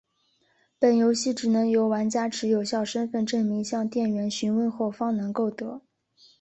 [0.79, 5.83] 本游戏只能由玩家持有效身份证明向店员询问后方能购得。